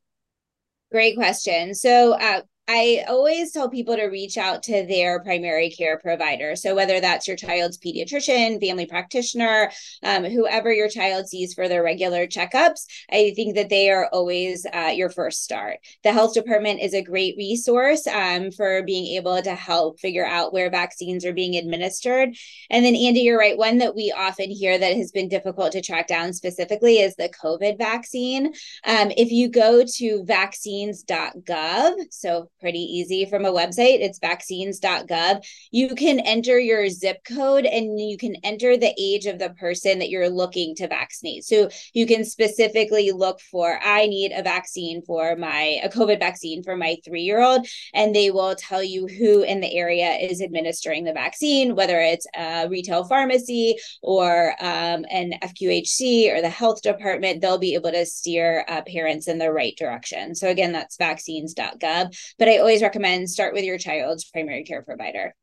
Great 0.91 1.15
question. 1.15 1.73
So, 1.73 2.11
uh, 2.19 2.41
I 2.67 3.03
always 3.09 3.51
tell 3.51 3.69
people 3.69 3.95
to 3.95 4.05
reach 4.05 4.37
out 4.37 4.63
to 4.63 4.85
their 4.85 5.21
primary 5.21 5.69
care 5.71 5.97
provider. 5.97 6.55
So, 6.55 6.75
whether 6.75 7.01
that's 7.01 7.27
your 7.27 7.35
child's 7.35 7.77
pediatrician, 7.77 8.61
family 8.61 8.85
practitioner, 8.85 9.71
um, 10.03 10.23
whoever 10.23 10.71
your 10.71 10.87
child 10.87 11.27
sees 11.27 11.53
for 11.53 11.67
their 11.67 11.83
regular 11.83 12.27
checkups, 12.27 12.85
I 13.11 13.33
think 13.35 13.55
that 13.55 13.69
they 13.69 13.89
are 13.89 14.07
always 14.13 14.65
uh, 14.73 14.93
your 14.95 15.09
first 15.09 15.43
start. 15.43 15.79
The 16.03 16.13
health 16.13 16.33
department 16.33 16.79
is 16.81 16.93
a 16.93 17.01
great 17.01 17.35
resource 17.35 18.07
um, 18.07 18.51
for 18.51 18.83
being 18.83 19.17
able 19.17 19.41
to 19.41 19.55
help 19.55 19.99
figure 19.99 20.25
out 20.25 20.53
where 20.53 20.69
vaccines 20.69 21.25
are 21.25 21.33
being 21.33 21.57
administered. 21.57 22.29
And 22.69 22.85
then, 22.85 22.95
Andy, 22.95 23.21
you're 23.21 23.39
right. 23.39 23.57
One 23.57 23.79
that 23.79 23.95
we 23.95 24.13
often 24.15 24.49
hear 24.49 24.77
that 24.77 24.95
has 24.95 25.11
been 25.11 25.27
difficult 25.27 25.73
to 25.73 25.81
track 25.81 26.07
down 26.07 26.31
specifically 26.31 26.99
is 26.99 27.15
the 27.15 27.33
COVID 27.43 27.77
vaccine. 27.77 28.53
Um, 28.85 29.11
if 29.17 29.31
you 29.31 29.49
go 29.49 29.83
to 29.97 30.23
vaccines.gov, 30.23 31.95
so 32.11 32.50
pretty 32.61 32.79
easy 32.79 33.25
from 33.25 33.43
a 33.43 33.51
website. 33.51 33.99
It's 33.99 34.19
vaccines.gov. 34.19 35.43
You 35.71 35.95
can 35.95 36.19
enter 36.19 36.59
your 36.59 36.87
zip 36.89 37.23
code 37.25 37.65
and 37.65 37.99
you 37.99 38.17
can 38.17 38.35
enter 38.43 38.77
the 38.77 38.93
age 38.97 39.25
of 39.25 39.39
the 39.39 39.49
person 39.49 39.99
that 39.99 40.09
you're 40.09 40.29
looking 40.29 40.75
to 40.75 40.87
vaccinate. 40.87 41.43
So 41.43 41.69
you 41.93 42.05
can 42.05 42.23
specifically 42.23 43.11
look 43.11 43.41
for, 43.41 43.79
I 43.83 44.05
need 44.05 44.31
a 44.31 44.43
vaccine 44.43 45.01
for 45.01 45.35
my, 45.35 45.79
a 45.83 45.89
COVID 45.89 46.19
vaccine 46.19 46.63
for 46.63 46.77
my 46.77 46.97
three 47.03 47.23
year 47.23 47.41
old, 47.41 47.67
and 47.93 48.15
they 48.15 48.31
will 48.31 48.55
tell 48.55 48.83
you 48.83 49.07
who 49.07 49.41
in 49.41 49.59
the 49.59 49.73
area 49.73 50.11
is 50.11 50.41
administering 50.41 51.03
the 51.03 51.13
vaccine, 51.13 51.75
whether 51.75 51.99
it's 51.99 52.27
a 52.37 52.67
retail 52.69 53.03
pharmacy 53.03 53.75
or 54.01 54.51
um, 54.59 55.05
an 55.09 55.33
FQHC 55.41 56.33
or 56.33 56.41
the 56.41 56.49
health 56.49 56.81
department. 56.81 57.41
They'll 57.41 57.57
be 57.57 57.73
able 57.73 57.91
to 57.91 58.05
steer 58.05 58.63
uh, 58.67 58.83
parents 58.83 59.27
in 59.27 59.39
the 59.39 59.51
right 59.51 59.75
direction. 59.75 60.35
So 60.35 60.49
again, 60.49 60.71
that's 60.71 60.97
vaccines.gov. 60.97 62.15
But 62.37 62.47
I 62.51 62.57
always 62.57 62.81
recommend 62.81 63.29
start 63.29 63.53
with 63.53 63.63
your 63.63 63.77
child's 63.77 64.25
primary 64.25 64.63
care 64.63 64.81
provider. 64.81 65.33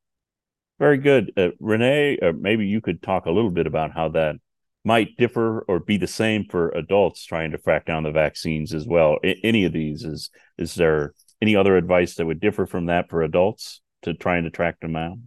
Very 0.79 0.99
good. 0.99 1.33
Uh, 1.37 1.49
Renee, 1.59 2.19
uh, 2.19 2.33
maybe 2.39 2.67
you 2.67 2.81
could 2.81 3.03
talk 3.03 3.27
a 3.27 3.31
little 3.31 3.51
bit 3.51 3.67
about 3.67 3.93
how 3.93 4.11
that 4.11 4.37
might 4.85 5.17
differ 5.17 5.61
or 5.63 5.81
be 5.81 5.97
the 5.97 6.07
same 6.07 6.45
for 6.45 6.69
adults 6.71 7.25
trying 7.25 7.51
to 7.51 7.59
track 7.59 7.87
down 7.87 8.03
the 8.03 8.11
vaccines 8.11 8.75
as 8.75 8.87
well. 8.87 9.19
I- 9.25 9.37
any 9.43 9.65
of 9.65 9.73
these 9.73 10.05
is 10.05 10.31
is 10.57 10.75
there 10.75 11.15
any 11.41 11.57
other 11.57 11.77
advice 11.77 12.15
that 12.17 12.27
would 12.27 12.41
differ 12.41 12.67
from 12.67 12.87
that 12.87 13.09
for 13.09 13.23
adults 13.23 13.81
to 14.03 14.15
trying 14.15 14.45
to 14.45 14.51
track 14.51 14.79
them 14.81 14.95
out? 14.95 15.19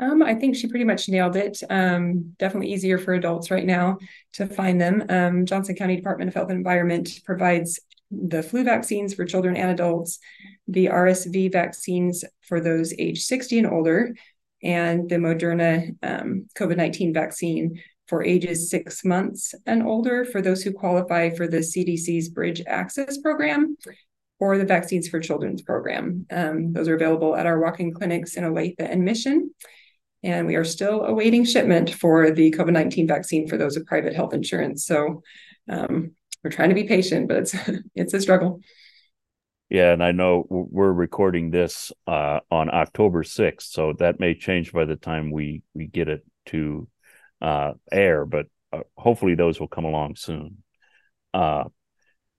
Um, 0.00 0.22
I 0.22 0.34
think 0.34 0.54
she 0.54 0.68
pretty 0.68 0.84
much 0.84 1.08
nailed 1.08 1.34
it. 1.34 1.60
Um, 1.68 2.34
definitely 2.38 2.72
easier 2.72 2.98
for 2.98 3.14
adults 3.14 3.50
right 3.50 3.66
now 3.66 3.98
to 4.34 4.46
find 4.46 4.80
them. 4.80 5.04
Um, 5.08 5.44
Johnson 5.44 5.74
County 5.74 5.96
Department 5.96 6.28
of 6.28 6.34
Health 6.34 6.50
and 6.50 6.58
Environment 6.58 7.10
provides 7.24 7.80
the 8.10 8.42
flu 8.42 8.64
vaccines 8.64 9.14
for 9.14 9.24
children 9.24 9.56
and 9.56 9.70
adults, 9.70 10.18
the 10.66 10.86
RSV 10.86 11.52
vaccines 11.52 12.24
for 12.42 12.60
those 12.60 12.94
age 12.98 13.22
60 13.22 13.58
and 13.58 13.66
older, 13.66 14.14
and 14.62 15.08
the 15.08 15.16
Moderna 15.16 15.94
um, 16.02 16.46
COVID 16.56 16.76
19 16.76 17.12
vaccine 17.12 17.80
for 18.06 18.24
ages 18.24 18.70
six 18.70 19.04
months 19.04 19.54
and 19.66 19.82
older 19.82 20.24
for 20.24 20.40
those 20.40 20.62
who 20.62 20.72
qualify 20.72 21.30
for 21.30 21.46
the 21.46 21.58
CDC's 21.58 22.30
Bridge 22.30 22.62
Access 22.66 23.18
Program 23.18 23.76
or 24.40 24.56
the 24.56 24.64
Vaccines 24.64 25.08
for 25.08 25.20
Children's 25.20 25.62
program. 25.62 26.26
Um, 26.30 26.72
those 26.72 26.88
are 26.88 26.94
available 26.94 27.36
at 27.36 27.46
our 27.46 27.60
walk 27.60 27.80
in 27.80 27.92
clinics 27.92 28.36
in 28.36 28.44
Olathe 28.44 28.76
and 28.78 29.04
Mission. 29.04 29.50
And 30.22 30.46
we 30.46 30.56
are 30.56 30.64
still 30.64 31.04
awaiting 31.04 31.44
shipment 31.44 31.92
for 31.92 32.30
the 32.30 32.50
COVID 32.52 32.72
19 32.72 33.06
vaccine 33.06 33.46
for 33.46 33.56
those 33.56 33.76
with 33.76 33.86
private 33.86 34.14
health 34.14 34.34
insurance. 34.34 34.84
So 34.84 35.22
um, 35.68 36.12
we're 36.42 36.50
trying 36.50 36.68
to 36.68 36.74
be 36.74 36.84
patient, 36.84 37.28
but 37.28 37.38
it's 37.38 37.54
it's 37.94 38.14
a 38.14 38.20
struggle. 38.20 38.60
Yeah, 39.70 39.92
and 39.92 40.02
I 40.02 40.12
know 40.12 40.46
we're 40.48 40.92
recording 40.92 41.50
this 41.50 41.92
uh, 42.06 42.40
on 42.50 42.72
October 42.72 43.22
sixth, 43.22 43.70
so 43.70 43.92
that 43.98 44.18
may 44.18 44.34
change 44.34 44.72
by 44.72 44.84
the 44.84 44.96
time 44.96 45.30
we 45.30 45.62
we 45.74 45.86
get 45.86 46.08
it 46.08 46.24
to 46.46 46.88
uh, 47.42 47.72
air. 47.92 48.24
But 48.24 48.46
uh, 48.72 48.80
hopefully, 48.96 49.34
those 49.34 49.60
will 49.60 49.68
come 49.68 49.84
along 49.84 50.16
soon. 50.16 50.62
Uh, 51.34 51.64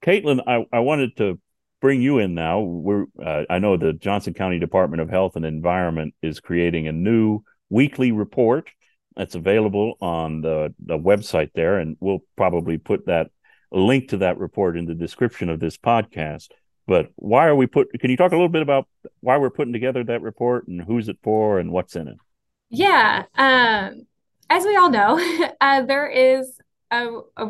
Caitlin, 0.02 0.42
I, 0.48 0.66
I 0.72 0.80
wanted 0.80 1.18
to 1.18 1.40
bring 1.82 2.02
you 2.02 2.20
in 2.20 2.34
now. 2.34 2.62
We're 2.62 3.06
uh, 3.24 3.44
I 3.50 3.60
know 3.60 3.78
the 3.78 3.94
Johnson 3.94 4.34
County 4.34 4.60
Department 4.60 5.02
of 5.02 5.10
Health 5.10 5.36
and 5.36 5.46
Environment 5.46 6.14
is 6.22 6.40
creating 6.40 6.88
a 6.88 6.92
new 6.92 7.42
weekly 7.70 8.12
report 8.12 8.70
that's 9.16 9.36
available 9.36 9.96
on 10.02 10.42
the 10.42 10.74
the 10.84 10.98
website 10.98 11.52
there, 11.54 11.78
and 11.78 11.96
we'll 12.00 12.24
probably 12.36 12.78
put 12.78 13.06
that 13.06 13.30
link 13.72 14.10
to 14.10 14.18
that 14.18 14.38
report 14.38 14.78
in 14.78 14.86
the 14.86 14.96
description 14.96 15.50
of 15.50 15.60
this 15.60 15.78
podcast. 15.78 16.50
But 16.88 17.12
why 17.16 17.48
are 17.48 17.56
we 17.56 17.68
put? 17.68 17.88
Can 18.00 18.10
you 18.10 18.18
talk 18.18 18.32
a 18.32 18.36
little 18.36 18.50
bit 18.50 18.64
about 18.64 18.88
why 19.20 19.38
we're 19.38 19.52
putting 19.52 19.74
together 19.74 20.04
that 20.06 20.22
report 20.22 20.68
and 20.68 20.82
who's 20.82 21.08
it 21.08 21.20
for 21.22 21.60
and 21.60 21.72
what's 21.72 21.96
in 21.96 22.08
it? 22.08 22.18
Yeah, 22.70 23.26
um, 23.36 24.08
as 24.50 24.66
we 24.66 24.76
all 24.76 24.90
know, 24.90 25.20
uh, 25.62 25.84
there 25.84 26.08
is 26.08 26.60
a, 26.92 27.08
a 27.38 27.46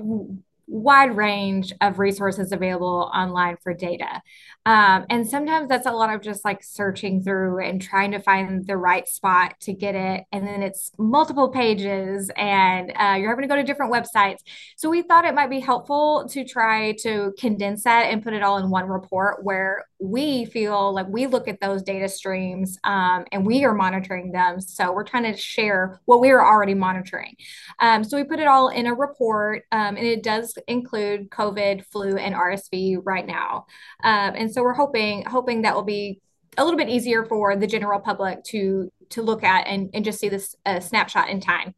wide 0.69 1.17
range 1.17 1.73
of 1.81 1.99
resources 1.99 2.51
available 2.51 3.11
online 3.13 3.57
for 3.63 3.73
data. 3.73 4.21
Um, 4.65 5.05
and 5.09 5.27
sometimes 5.27 5.67
that's 5.67 5.87
a 5.87 5.91
lot 5.91 6.13
of 6.13 6.21
just 6.21 6.45
like 6.45 6.63
searching 6.63 7.23
through 7.23 7.59
and 7.63 7.81
trying 7.81 8.11
to 8.11 8.19
find 8.19 8.67
the 8.67 8.77
right 8.77 9.07
spot 9.07 9.55
to 9.61 9.73
get 9.73 9.95
it. 9.95 10.25
And 10.31 10.47
then 10.47 10.61
it's 10.61 10.91
multiple 10.99 11.49
pages 11.49 12.29
and 12.35 12.91
uh, 12.91 13.15
you're 13.17 13.29
having 13.29 13.43
to 13.43 13.47
go 13.47 13.55
to 13.55 13.63
different 13.63 13.91
websites. 13.91 14.39
So 14.77 14.89
we 14.89 15.01
thought 15.01 15.25
it 15.25 15.33
might 15.33 15.49
be 15.49 15.59
helpful 15.59 16.27
to 16.29 16.45
try 16.45 16.91
to 17.01 17.33
condense 17.39 17.83
that 17.85 18.11
and 18.11 18.21
put 18.21 18.33
it 18.33 18.43
all 18.43 18.57
in 18.57 18.69
one 18.69 18.87
report 18.87 19.43
where 19.43 19.85
we 19.99 20.45
feel 20.45 20.93
like 20.93 21.07
we 21.07 21.25
look 21.25 21.47
at 21.47 21.59
those 21.59 21.81
data 21.81 22.07
streams 22.07 22.77
um, 22.83 23.25
and 23.31 23.45
we 23.45 23.63
are 23.65 23.73
monitoring 23.73 24.31
them. 24.31 24.61
So 24.61 24.93
we're 24.93 25.03
trying 25.03 25.23
to 25.23 25.35
share 25.35 25.99
what 26.05 26.21
we 26.21 26.29
are 26.29 26.45
already 26.45 26.75
monitoring. 26.75 27.35
Um, 27.79 28.03
so 28.03 28.17
we 28.17 28.23
put 28.23 28.39
it 28.39 28.47
all 28.47 28.69
in 28.69 28.85
a 28.85 28.93
report 28.93 29.63
um, 29.71 29.97
and 29.97 30.05
it 30.05 30.21
does 30.21 30.53
include 30.67 31.29
COVID, 31.29 31.85
flu, 31.85 32.17
and 32.17 32.35
RSV 32.35 32.99
right 33.03 33.25
now. 33.25 33.65
Um, 34.03 34.33
and 34.35 34.51
so 34.51 34.61
we're 34.63 34.73
hoping 34.73 35.25
hoping 35.25 35.63
that 35.63 35.75
will 35.75 35.83
be 35.83 36.21
a 36.57 36.63
little 36.63 36.77
bit 36.77 36.89
easier 36.89 37.25
for 37.25 37.55
the 37.55 37.67
general 37.67 37.99
public 37.99 38.43
to 38.45 38.91
to 39.09 39.21
look 39.21 39.43
at 39.43 39.67
and, 39.67 39.89
and 39.93 40.05
just 40.05 40.19
see 40.19 40.29
this 40.29 40.55
uh, 40.65 40.79
snapshot 40.79 41.29
in 41.29 41.39
time. 41.39 41.73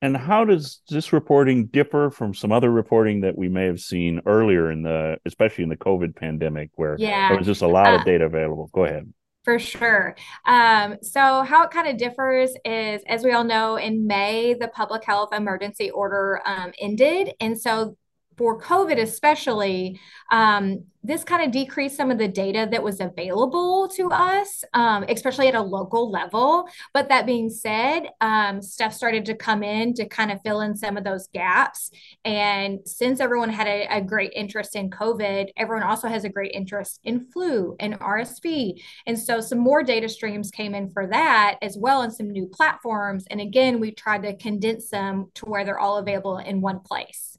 And 0.00 0.16
how 0.16 0.44
does 0.44 0.80
this 0.88 1.12
reporting 1.12 1.66
differ 1.66 2.10
from 2.10 2.32
some 2.32 2.52
other 2.52 2.70
reporting 2.70 3.22
that 3.22 3.36
we 3.36 3.48
may 3.48 3.64
have 3.64 3.80
seen 3.80 4.20
earlier 4.26 4.70
in 4.70 4.82
the, 4.82 5.18
especially 5.26 5.64
in 5.64 5.70
the 5.70 5.76
COVID 5.76 6.14
pandemic, 6.14 6.70
where 6.76 6.94
yeah. 6.98 7.28
there 7.28 7.38
was 7.38 7.48
just 7.48 7.62
a 7.62 7.66
lot 7.66 7.88
uh, 7.88 7.96
of 7.96 8.04
data 8.04 8.26
available? 8.26 8.70
Go 8.72 8.84
ahead. 8.84 9.12
For 9.48 9.58
sure. 9.58 10.14
Um, 10.44 10.96
so, 11.00 11.42
how 11.42 11.64
it 11.64 11.70
kind 11.70 11.88
of 11.88 11.96
differs 11.96 12.50
is, 12.66 13.00
as 13.08 13.24
we 13.24 13.32
all 13.32 13.44
know, 13.44 13.76
in 13.76 14.06
May, 14.06 14.52
the 14.52 14.68
public 14.68 15.06
health 15.06 15.32
emergency 15.32 15.90
order 15.90 16.42
um, 16.44 16.72
ended. 16.78 17.32
And 17.40 17.58
so, 17.58 17.96
for 18.36 18.60
COVID, 18.60 19.00
especially, 19.00 19.98
um, 20.30 20.84
this 21.08 21.24
kind 21.24 21.42
of 21.42 21.50
decreased 21.50 21.96
some 21.96 22.10
of 22.10 22.18
the 22.18 22.28
data 22.28 22.68
that 22.70 22.82
was 22.82 23.00
available 23.00 23.88
to 23.88 24.10
us, 24.10 24.62
um, 24.74 25.06
especially 25.08 25.48
at 25.48 25.54
a 25.54 25.62
local 25.62 26.10
level. 26.10 26.68
But 26.92 27.08
that 27.08 27.24
being 27.24 27.48
said, 27.48 28.10
um, 28.20 28.60
stuff 28.60 28.92
started 28.92 29.24
to 29.24 29.34
come 29.34 29.62
in 29.62 29.94
to 29.94 30.06
kind 30.06 30.30
of 30.30 30.42
fill 30.44 30.60
in 30.60 30.76
some 30.76 30.98
of 30.98 31.04
those 31.04 31.26
gaps. 31.28 31.90
And 32.26 32.80
since 32.84 33.20
everyone 33.20 33.48
had 33.48 33.66
a, 33.66 33.86
a 33.90 34.02
great 34.02 34.34
interest 34.36 34.76
in 34.76 34.90
COVID, 34.90 35.48
everyone 35.56 35.82
also 35.82 36.08
has 36.08 36.24
a 36.24 36.28
great 36.28 36.52
interest 36.52 37.00
in 37.04 37.26
flu 37.32 37.74
and 37.80 37.98
RSV. 37.98 38.82
And 39.06 39.18
so 39.18 39.40
some 39.40 39.58
more 39.58 39.82
data 39.82 40.10
streams 40.10 40.50
came 40.50 40.74
in 40.74 40.90
for 40.90 41.06
that 41.06 41.56
as 41.62 41.78
well, 41.78 42.02
and 42.02 42.12
some 42.12 42.30
new 42.30 42.46
platforms. 42.46 43.24
And 43.30 43.40
again, 43.40 43.80
we 43.80 43.92
tried 43.92 44.24
to 44.24 44.36
condense 44.36 44.90
them 44.90 45.30
to 45.36 45.46
where 45.46 45.64
they're 45.64 45.78
all 45.78 45.96
available 45.96 46.36
in 46.36 46.60
one 46.60 46.80
place 46.80 47.37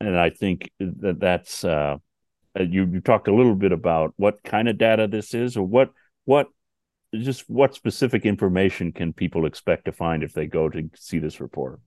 and 0.00 0.18
I 0.18 0.30
think 0.30 0.70
that 0.78 1.20
that's 1.20 1.64
uh, 1.64 1.96
uh, 2.58 2.62
you. 2.62 2.86
You 2.86 3.00
talked 3.00 3.28
a 3.28 3.34
little 3.34 3.54
bit 3.54 3.72
about 3.72 4.14
what 4.16 4.42
kind 4.42 4.68
of 4.68 4.78
data 4.78 5.06
this 5.06 5.34
is, 5.34 5.56
or 5.56 5.66
what 5.66 5.90
what 6.24 6.48
just 7.14 7.48
what 7.48 7.74
specific 7.74 8.24
information 8.24 8.92
can 8.92 9.12
people 9.12 9.46
expect 9.46 9.84
to 9.84 9.92
find 9.92 10.22
if 10.22 10.32
they 10.32 10.46
go 10.46 10.68
to 10.68 10.90
see 10.94 11.18
this 11.18 11.40
report? 11.40 11.80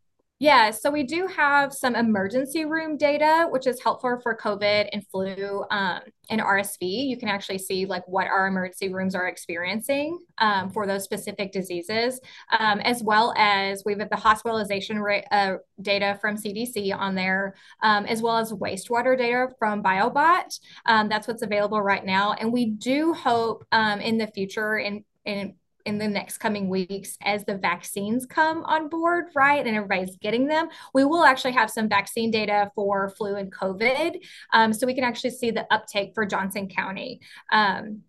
Yeah, 0.43 0.71
so 0.71 0.91
we 0.91 1.03
do 1.03 1.25
have 1.27 1.71
some 1.71 1.95
emergency 1.95 2.65
room 2.65 2.97
data, 2.97 3.47
which 3.49 3.65
is 3.65 3.81
helpful 3.81 4.19
for 4.21 4.35
COVID 4.35 4.89
and 4.91 5.07
flu 5.07 5.63
um, 5.71 6.01
and 6.29 6.41
RSV. 6.41 6.81
You 6.81 7.15
can 7.15 7.29
actually 7.29 7.59
see 7.59 7.85
like 7.85 8.05
what 8.09 8.27
our 8.27 8.47
emergency 8.47 8.93
rooms 8.93 9.15
are 9.15 9.29
experiencing 9.29 10.19
um, 10.39 10.69
for 10.69 10.85
those 10.85 11.05
specific 11.05 11.53
diseases, 11.53 12.19
um, 12.59 12.81
as 12.81 13.01
well 13.01 13.33
as 13.37 13.83
we 13.85 13.95
have 13.97 14.09
the 14.09 14.17
hospitalization 14.17 14.99
rate 14.99 15.23
uh, 15.31 15.53
data 15.81 16.17
from 16.19 16.35
CDC 16.35 16.93
on 16.93 17.15
there, 17.15 17.55
um, 17.81 18.05
as 18.05 18.21
well 18.21 18.35
as 18.35 18.51
wastewater 18.51 19.17
data 19.17 19.47
from 19.57 19.81
BioBot. 19.81 20.59
Um, 20.85 21.07
that's 21.07 21.25
what's 21.25 21.41
available 21.41 21.81
right 21.81 22.05
now, 22.05 22.33
and 22.33 22.51
we 22.51 22.65
do 22.65 23.13
hope 23.13 23.65
um, 23.71 24.01
in 24.01 24.17
the 24.17 24.27
future 24.27 24.77
in 24.77 25.05
in 25.23 25.55
in 25.85 25.97
the 25.97 26.07
next 26.07 26.37
coming 26.37 26.69
weeks 26.69 27.17
as 27.23 27.43
the 27.45 27.57
vaccines 27.57 28.25
come 28.25 28.63
on 28.63 28.89
board, 28.89 29.25
right? 29.35 29.65
And 29.65 29.75
everybody's 29.75 30.15
getting 30.17 30.47
them. 30.47 30.69
We 30.93 31.03
will 31.03 31.23
actually 31.23 31.53
have 31.53 31.69
some 31.69 31.89
vaccine 31.89 32.31
data 32.31 32.71
for 32.75 33.09
flu 33.09 33.35
and 33.35 33.51
COVID. 33.51 34.21
Um, 34.53 34.73
so 34.73 34.87
we 34.87 34.93
can 34.93 35.03
actually 35.03 35.31
see 35.31 35.51
the 35.51 35.65
uptake 35.71 36.13
for 36.13 36.25
Johnson 36.25 36.67
County. 36.67 37.19
Um, 37.51 38.01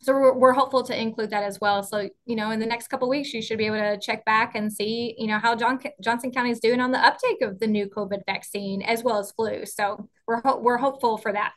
so 0.00 0.12
we're, 0.12 0.34
we're, 0.34 0.52
hopeful 0.52 0.84
to 0.84 1.00
include 1.00 1.30
that 1.30 1.42
as 1.42 1.60
well. 1.60 1.82
So, 1.82 2.08
you 2.26 2.36
know, 2.36 2.50
in 2.50 2.60
the 2.60 2.66
next 2.66 2.88
couple 2.88 3.08
weeks, 3.08 3.32
you 3.34 3.42
should 3.42 3.58
be 3.58 3.66
able 3.66 3.78
to 3.78 3.98
check 3.98 4.24
back 4.24 4.54
and 4.54 4.72
see, 4.72 5.16
you 5.18 5.26
know, 5.26 5.38
how 5.38 5.56
John, 5.56 5.80
Johnson 6.00 6.30
County 6.30 6.50
is 6.50 6.60
doing 6.60 6.80
on 6.80 6.92
the 6.92 7.04
uptake 7.04 7.42
of 7.42 7.58
the 7.58 7.66
new 7.66 7.88
COVID 7.88 8.20
vaccine 8.24 8.82
as 8.82 9.02
well 9.02 9.18
as 9.18 9.32
flu. 9.32 9.66
So 9.66 10.08
we're, 10.26 10.42
ho- 10.42 10.60
we're 10.60 10.76
hopeful 10.76 11.18
for 11.18 11.32
that. 11.32 11.54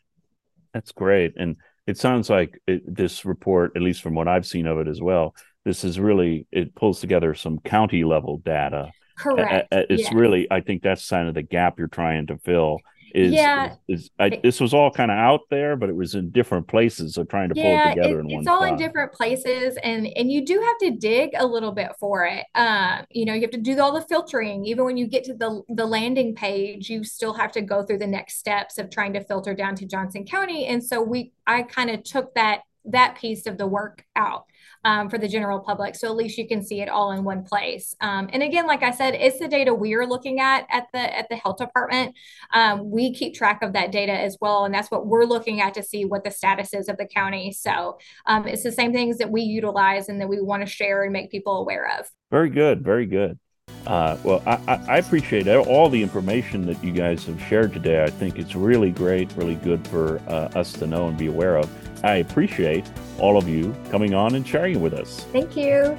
That's 0.74 0.92
great. 0.92 1.34
And 1.38 1.58
it 1.86 1.98
sounds 1.98 2.30
like 2.30 2.60
it, 2.66 2.82
this 2.86 3.26
report, 3.26 3.74
at 3.76 3.82
least 3.82 4.02
from 4.02 4.16
what 4.16 4.28
I've 4.28 4.46
seen 4.48 4.68
of 4.68 4.80
it 4.80 4.88
as 4.88 5.02
well, 5.02 5.36
this 5.66 5.84
is 5.84 6.00
really 6.00 6.48
it 6.52 6.76
pulls 6.76 7.00
together 7.00 7.34
some 7.34 7.60
county 7.60 8.04
level 8.04 8.38
data. 8.38 8.92
Correct. 9.18 9.68
It's 9.72 10.04
yeah. 10.04 10.18
really 10.18 10.48
I 10.50 10.62
think 10.62 10.82
that's 10.82 11.08
kind 11.08 11.28
of 11.28 11.34
the 11.34 11.42
gap 11.42 11.78
you're 11.78 11.88
trying 11.88 12.28
to 12.28 12.38
fill. 12.38 12.80
Is, 13.14 13.34
yeah. 13.34 13.76
is, 13.88 14.02
is 14.02 14.10
I, 14.20 14.40
this 14.44 14.60
was 14.60 14.74
all 14.74 14.92
kind 14.92 15.10
of 15.10 15.18
out 15.18 15.42
there, 15.50 15.76
but 15.76 15.90
it 15.90 15.96
was 15.96 16.16
in 16.16 16.30
different 16.30 16.68
places. 16.68 17.16
So 17.16 17.24
trying 17.24 17.50
to 17.50 17.56
yeah, 17.56 17.64
pull 17.64 17.92
it 17.92 17.96
together 17.96 18.20
it, 18.20 18.22
in 18.22 18.28
one. 18.28 18.40
It's 18.42 18.48
all 18.48 18.62
spot. 18.62 18.70
in 18.70 18.78
different 18.78 19.14
places, 19.14 19.78
and 19.84 20.08
and 20.16 20.32
you 20.32 20.46
do 20.46 20.60
have 20.60 20.78
to 20.80 20.98
dig 20.98 21.32
a 21.38 21.46
little 21.46 21.72
bit 21.72 21.92
for 22.00 22.26
it. 22.26 22.46
Um, 22.56 23.06
you 23.10 23.26
know, 23.26 23.34
you 23.34 23.42
have 23.42 23.52
to 23.52 23.58
do 23.58 23.80
all 23.80 23.92
the 23.92 24.04
filtering. 24.04 24.66
Even 24.66 24.86
when 24.86 24.98
you 24.98 25.08
get 25.08 25.24
to 25.26 25.34
the 25.34 25.62
the 25.70 25.86
landing 25.86 26.36
page, 26.36 26.90
you 26.90 27.04
still 27.04 27.34
have 27.34 27.52
to 27.54 27.62
go 27.62 27.84
through 27.84 28.00
the 28.00 28.08
next 28.08 28.38
steps 28.38 28.78
of 28.78 28.90
trying 28.90 29.14
to 29.14 29.24
filter 29.24 29.54
down 29.54 29.76
to 29.76 29.86
Johnson 29.86 30.26
County. 30.26 30.68
And 30.68 30.84
so 30.84 31.02
we, 31.02 31.32
I 31.48 31.64
kind 31.64 31.90
of 31.90 32.04
took 32.04 32.34
that 32.36 32.62
that 32.86 33.18
piece 33.18 33.46
of 33.46 33.58
the 33.58 33.68
work 33.68 34.06
out 34.16 34.46
um, 34.86 35.10
for 35.10 35.18
the 35.18 35.28
general 35.28 35.60
public. 35.60 35.96
So 35.96 36.08
at 36.08 36.16
least 36.16 36.38
you 36.38 36.48
can 36.48 36.64
see 36.64 36.82
it 36.82 36.90
all 36.90 37.12
in 37.12 37.24
one 37.24 37.44
place. 37.44 37.96
Um, 38.02 38.30
and 38.32 38.42
again, 38.42 38.68
like 38.68 38.84
I 38.84 38.92
said, 38.92 39.14
it's 39.16 39.40
the 39.40 39.48
data 39.48 39.74
we're 39.74 40.06
looking 40.06 40.40
at 40.40 40.66
at 40.70 40.88
the 40.94 41.18
at 41.18 41.28
the 41.30 41.36
health 41.36 41.58
department. 41.58 42.16
Um, 42.54 42.90
we 42.90 43.14
keep 43.14 43.34
track 43.34 43.62
of 43.62 43.74
that 43.74 43.92
data 43.92 44.14
as 44.14 44.38
well, 44.40 44.66
and 44.66 44.74
that's 44.74 44.92
what 44.92 45.08
we're 45.08 45.26
looking 45.26 45.62
at 45.62 45.74
to 45.76 45.84
see 45.84 46.06
what 46.06 46.24
the 46.24 46.32
status 46.32 46.74
is 46.74 46.90
of 46.90 46.98
the 46.98 47.06
county. 47.06 47.52
So 47.52 47.98
um, 48.26 48.48
it's 48.48 48.64
the 48.64 48.72
same 48.72 48.94
things 48.94 49.18
that 49.18 49.32
we 49.32 49.42
utilize 49.42 50.10
and 50.10 50.20
that 50.22 50.30
we 50.30 50.42
want 50.42 50.66
to 50.66 50.72
share 50.72 51.04
and 51.04 51.14
make 51.14 51.32
people 51.32 51.58
aware 51.58 52.00
of. 52.00 52.10
Very 52.32 52.50
good, 52.50 52.84
very 52.84 53.06
good. 53.06 53.40
Uh, 53.88 54.18
well, 54.24 54.44
I, 54.46 54.80
I, 54.88 54.98
appreciate 54.98 55.48
all 55.48 55.90
the 55.90 56.04
information 56.04 56.66
that 56.68 56.84
you 56.84 56.92
guys 56.92 57.26
have 57.26 57.42
shared 57.42 57.74
today. 57.74 58.04
I 58.04 58.10
think 58.10 58.38
it's 58.38 58.54
really 58.54 58.92
great, 58.92 59.32
really 59.36 59.56
good 59.56 59.88
for 59.88 60.22
uh, 60.28 60.50
us 60.54 60.74
to 60.74 60.86
know 60.86 61.08
and 61.08 61.18
be 61.18 61.26
aware 61.26 61.58
of. 61.58 61.70
I 62.04 62.18
appreciate 62.18 62.86
all 63.18 63.38
of 63.38 63.48
you 63.48 63.76
coming 63.90 64.14
on 64.14 64.36
and 64.36 64.48
sharing 64.48 64.82
with 64.82 64.94
us. 64.94 65.26
Thank 65.32 65.58
you. 65.58 65.98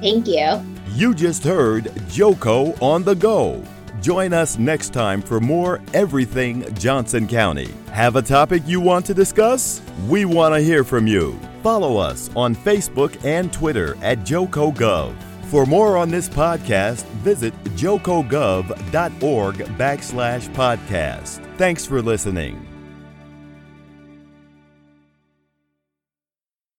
Thank 0.00 0.26
you. 0.26 0.60
You 0.94 1.14
just 1.14 1.44
heard 1.44 1.84
Joco 2.08 2.80
on 2.82 3.04
the 3.04 3.14
Go. 3.14 3.62
Join 4.00 4.32
us 4.32 4.58
next 4.58 4.92
time 4.92 5.22
for 5.22 5.40
more 5.40 5.80
Everything 5.92 6.72
Johnson 6.74 7.26
County. 7.28 7.68
Have 7.92 8.16
a 8.16 8.22
topic 8.22 8.62
you 8.64 8.80
want 8.80 9.04
to 9.06 9.14
discuss? 9.14 9.82
We 10.08 10.24
want 10.24 10.54
to 10.54 10.60
hear 10.60 10.84
from 10.84 11.06
you. 11.06 11.38
Follow 11.62 11.96
us 11.96 12.30
on 12.36 12.54
Facebook 12.54 13.24
and 13.24 13.52
Twitter 13.52 13.96
at 14.02 14.20
JocoGov. 14.20 15.14
For 15.48 15.64
more 15.64 15.96
on 15.96 16.10
this 16.10 16.28
podcast, 16.28 17.04
visit 17.24 17.54
jocogov.org 17.74 19.54
backslash 19.56 20.54
podcast. 20.54 21.56
Thanks 21.56 21.86
for 21.86 22.02
listening. 22.02 22.67